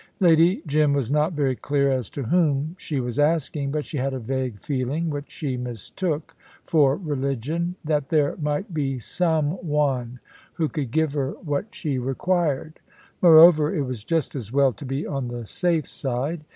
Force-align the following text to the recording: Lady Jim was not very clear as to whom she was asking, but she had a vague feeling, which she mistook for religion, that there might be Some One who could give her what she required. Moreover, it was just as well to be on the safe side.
Lady 0.19 0.63
Jim 0.65 0.93
was 0.93 1.11
not 1.11 1.33
very 1.33 1.55
clear 1.55 1.91
as 1.91 2.09
to 2.09 2.23
whom 2.23 2.73
she 2.79 2.99
was 2.99 3.19
asking, 3.19 3.69
but 3.69 3.85
she 3.85 3.99
had 3.99 4.13
a 4.15 4.19
vague 4.19 4.59
feeling, 4.59 5.11
which 5.11 5.29
she 5.29 5.57
mistook 5.57 6.35
for 6.63 6.95
religion, 6.95 7.75
that 7.83 8.09
there 8.09 8.35
might 8.41 8.73
be 8.73 8.97
Some 8.97 9.51
One 9.63 10.19
who 10.53 10.67
could 10.69 10.89
give 10.89 11.13
her 11.13 11.33
what 11.33 11.75
she 11.75 11.99
required. 11.99 12.79
Moreover, 13.21 13.71
it 13.75 13.83
was 13.83 14.03
just 14.03 14.35
as 14.35 14.51
well 14.51 14.73
to 14.73 14.85
be 14.87 15.05
on 15.05 15.27
the 15.27 15.45
safe 15.45 15.87
side. 15.87 16.45